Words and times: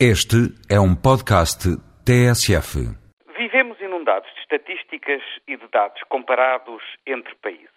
Este 0.00 0.50
é 0.68 0.80
um 0.80 0.96
podcast 0.96 1.70
TSF. 2.04 2.82
Vivemos 3.38 3.80
inundados 3.80 4.28
de 4.34 4.40
estatísticas 4.40 5.22
e 5.46 5.56
de 5.56 5.68
dados 5.68 6.02
comparados 6.08 6.82
entre 7.06 7.32
países. 7.36 7.70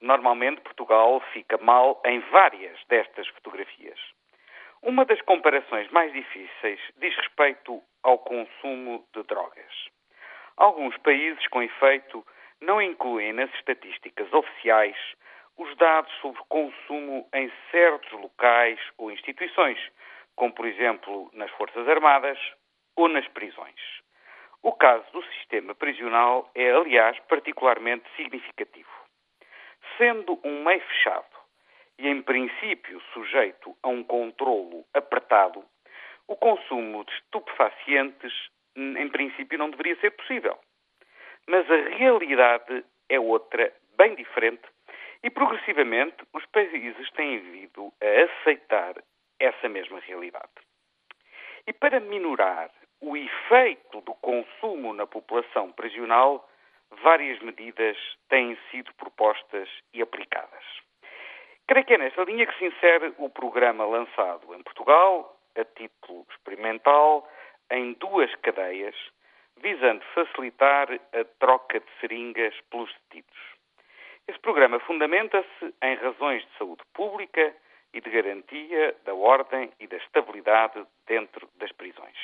Normalmente, 0.00 0.62
Portugal 0.62 1.22
fica 1.34 1.58
mal 1.58 2.00
em 2.06 2.20
várias 2.32 2.78
destas 2.88 3.28
fotografias. 3.28 3.98
Uma 4.80 5.04
das 5.04 5.20
comparações 5.20 5.90
mais 5.90 6.10
difíceis 6.10 6.80
diz 7.02 7.14
respeito 7.14 7.82
ao 8.02 8.16
consumo 8.16 9.04
de 9.14 9.22
drogas. 9.24 9.72
Alguns 10.56 10.96
países, 10.96 11.46
com 11.48 11.62
efeito, 11.62 12.24
não 12.62 12.80
incluem 12.80 13.34
nas 13.34 13.52
estatísticas 13.52 14.32
oficiais 14.32 14.96
os 15.58 15.76
dados 15.76 16.12
sobre 16.22 16.40
consumo 16.48 17.28
em 17.34 17.52
certos 17.70 18.10
locais 18.12 18.80
ou 18.96 19.12
instituições 19.12 19.78
como 20.38 20.52
por 20.52 20.66
exemplo 20.66 21.28
nas 21.34 21.50
Forças 21.50 21.86
Armadas 21.88 22.38
ou 22.96 23.08
nas 23.08 23.26
prisões. 23.28 23.80
O 24.62 24.72
caso 24.72 25.04
do 25.12 25.22
sistema 25.34 25.74
prisional 25.74 26.50
é, 26.54 26.70
aliás, 26.70 27.18
particularmente 27.28 28.04
significativo. 28.16 28.88
Sendo 29.96 30.38
um 30.44 30.64
meio 30.64 30.80
fechado 30.80 31.36
e, 31.98 32.08
em 32.08 32.22
princípio, 32.22 33.00
sujeito 33.12 33.76
a 33.82 33.88
um 33.88 34.04
controlo 34.04 34.84
apertado, 34.94 35.64
o 36.28 36.36
consumo 36.36 37.04
de 37.04 37.12
estupefacientes, 37.14 38.32
em 38.76 39.08
princípio, 39.08 39.58
não 39.58 39.70
deveria 39.70 39.96
ser 39.96 40.12
possível. 40.12 40.56
Mas 41.48 41.68
a 41.70 41.76
realidade 41.96 42.84
é 43.08 43.18
outra, 43.18 43.72
bem 43.96 44.14
diferente, 44.14 44.62
e 45.22 45.30
progressivamente 45.30 46.16
os 46.32 46.44
países 46.46 47.10
têm 47.12 47.38
vindo 47.40 47.92
a 48.00 48.24
aceitar 48.24 48.94
essa 49.40 49.68
mesma 49.68 50.00
realidade. 50.00 50.50
E 51.66 51.72
para 51.72 52.00
minorar 52.00 52.70
o 53.00 53.16
efeito 53.16 54.00
do 54.00 54.14
consumo 54.14 54.92
na 54.92 55.06
população 55.06 55.70
prisional, 55.72 56.48
várias 57.02 57.38
medidas 57.40 57.96
têm 58.28 58.56
sido 58.70 58.92
propostas 58.94 59.68
e 59.92 60.02
aplicadas. 60.02 60.64
Creio 61.66 61.84
que 61.84 61.94
é 61.94 61.98
nesta 61.98 62.24
linha 62.24 62.46
que 62.46 62.58
se 62.58 62.64
insere 62.64 63.12
o 63.18 63.28
programa 63.28 63.84
lançado 63.84 64.54
em 64.54 64.62
Portugal, 64.62 65.38
a 65.54 65.64
título 65.64 66.26
experimental, 66.30 67.28
em 67.70 67.92
duas 67.94 68.34
cadeias, 68.36 68.96
visando 69.58 70.02
facilitar 70.14 70.88
a 70.92 71.24
troca 71.38 71.80
de 71.80 71.86
seringas 72.00 72.54
pelos 72.70 72.90
detidos. 73.10 73.38
Esse 74.26 74.38
programa 74.38 74.78
fundamenta-se 74.80 75.74
em 75.82 75.94
razões 75.96 76.42
de 76.44 76.58
saúde 76.58 76.82
pública 76.94 77.54
e 77.92 78.00
de 78.00 78.10
garantia 78.10 78.94
da 79.04 79.14
ordem 79.14 79.70
e 79.80 79.86
da 79.86 79.96
estabilidade 79.96 80.84
dentro 81.06 81.48
das 81.56 81.72
prisões. 81.72 82.16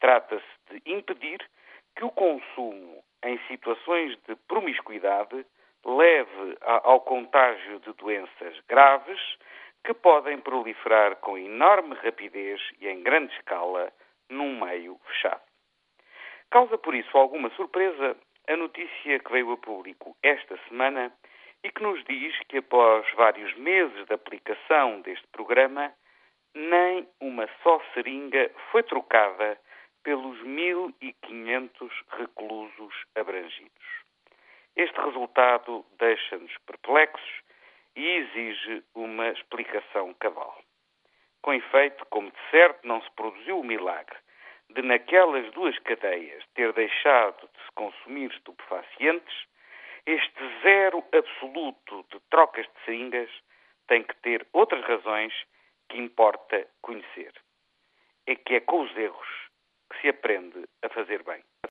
Trata-se 0.00 0.44
de 0.70 0.82
impedir 0.92 1.40
que 1.96 2.04
o 2.04 2.10
consumo 2.10 3.02
em 3.22 3.38
situações 3.48 4.16
de 4.26 4.34
promiscuidade 4.48 5.46
leve 5.84 6.56
ao 6.60 7.00
contágio 7.00 7.80
de 7.80 7.92
doenças 7.94 8.60
graves 8.68 9.20
que 9.84 9.94
podem 9.94 10.38
proliferar 10.38 11.16
com 11.16 11.36
enorme 11.36 11.94
rapidez 11.96 12.60
e 12.80 12.88
em 12.88 13.02
grande 13.02 13.34
escala 13.34 13.92
num 14.28 14.64
meio 14.64 14.98
fechado. 15.06 15.42
Causa 16.50 16.78
por 16.78 16.94
isso 16.94 17.16
alguma 17.16 17.50
surpresa 17.50 18.16
a 18.48 18.56
notícia 18.56 19.18
que 19.18 19.32
veio 19.32 19.52
a 19.52 19.56
público 19.56 20.16
esta 20.22 20.56
semana 20.68 21.12
e 21.64 21.70
que 21.70 21.82
nos 21.82 22.02
diz 22.04 22.38
que 22.48 22.58
após 22.58 23.06
vários 23.14 23.54
meses 23.56 24.06
de 24.06 24.14
aplicação 24.14 25.00
deste 25.02 25.26
programa, 25.28 25.92
nem 26.54 27.08
uma 27.20 27.48
só 27.62 27.80
seringa 27.94 28.50
foi 28.70 28.82
trocada 28.82 29.58
pelos 30.02 30.38
1.500 30.40 31.90
reclusos 32.18 32.94
abrangidos. 33.14 34.02
Este 34.74 34.98
resultado 35.00 35.84
deixa-nos 35.98 36.56
perplexos 36.66 37.42
e 37.94 38.06
exige 38.06 38.82
uma 38.94 39.28
explicação 39.28 40.14
cabal. 40.14 40.58
Com 41.42 41.52
efeito, 41.52 42.04
como 42.06 42.30
de 42.30 42.50
certo 42.50 42.86
não 42.86 43.02
se 43.02 43.10
produziu 43.12 43.60
o 43.60 43.64
milagre 43.64 44.16
de, 44.70 44.82
naquelas 44.82 45.50
duas 45.52 45.78
cadeias, 45.80 46.44
ter 46.54 46.72
deixado 46.72 47.48
de 47.52 47.64
se 47.64 47.72
consumir 47.74 48.30
estupefacientes, 48.32 49.46
este 50.06 50.60
zero 50.62 51.04
absoluto 51.12 52.04
de 52.10 52.20
trocas 52.30 52.66
de 52.66 52.84
seringas 52.84 53.30
tem 53.86 54.02
que 54.02 54.14
ter 54.16 54.46
outras 54.52 54.84
razões 54.84 55.32
que 55.88 55.98
importa 55.98 56.66
conhecer. 56.80 57.32
É 58.26 58.34
que 58.36 58.54
é 58.54 58.60
com 58.60 58.82
os 58.82 58.96
erros 58.96 59.28
que 59.90 60.00
se 60.00 60.08
aprende 60.08 60.64
a 60.82 60.88
fazer 60.88 61.22
bem. 61.22 61.42